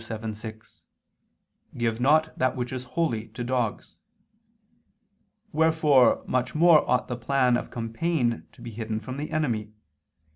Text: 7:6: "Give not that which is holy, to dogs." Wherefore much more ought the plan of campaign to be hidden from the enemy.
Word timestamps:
7:6: 0.03 0.81
"Give 1.77 2.01
not 2.01 2.35
that 2.35 2.55
which 2.55 2.73
is 2.73 2.85
holy, 2.97 3.27
to 3.27 3.43
dogs." 3.43 3.97
Wherefore 5.51 6.23
much 6.25 6.55
more 6.55 6.89
ought 6.89 7.07
the 7.07 7.15
plan 7.15 7.55
of 7.55 7.69
campaign 7.69 8.47
to 8.53 8.63
be 8.63 8.71
hidden 8.71 8.99
from 8.99 9.17
the 9.17 9.29
enemy. 9.29 9.73